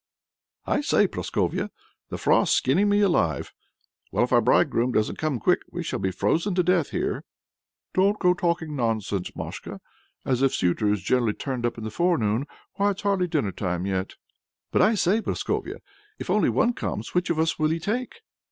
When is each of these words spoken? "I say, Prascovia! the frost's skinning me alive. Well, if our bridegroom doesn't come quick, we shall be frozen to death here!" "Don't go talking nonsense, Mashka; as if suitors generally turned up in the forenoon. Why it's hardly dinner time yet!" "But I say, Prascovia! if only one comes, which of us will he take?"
"I 0.65 0.81
say, 0.81 1.05
Prascovia! 1.07 1.69
the 2.09 2.17
frost's 2.17 2.55
skinning 2.57 2.89
me 2.89 3.01
alive. 3.01 3.53
Well, 4.11 4.23
if 4.23 4.33
our 4.33 4.41
bridegroom 4.41 4.91
doesn't 4.91 5.19
come 5.19 5.39
quick, 5.39 5.59
we 5.69 5.83
shall 5.83 5.99
be 5.99 6.09
frozen 6.09 6.55
to 6.55 6.63
death 6.63 6.89
here!" 6.89 7.23
"Don't 7.93 8.17
go 8.17 8.33
talking 8.33 8.75
nonsense, 8.75 9.29
Mashka; 9.35 9.79
as 10.25 10.41
if 10.41 10.55
suitors 10.55 11.03
generally 11.03 11.33
turned 11.33 11.67
up 11.67 11.77
in 11.77 11.83
the 11.83 11.91
forenoon. 11.91 12.47
Why 12.77 12.89
it's 12.89 13.03
hardly 13.03 13.27
dinner 13.27 13.51
time 13.51 13.85
yet!" 13.85 14.15
"But 14.71 14.81
I 14.81 14.95
say, 14.95 15.21
Prascovia! 15.21 15.81
if 16.17 16.31
only 16.31 16.49
one 16.49 16.73
comes, 16.73 17.13
which 17.13 17.29
of 17.29 17.37
us 17.37 17.59
will 17.59 17.69
he 17.69 17.77
take?" 17.79 18.21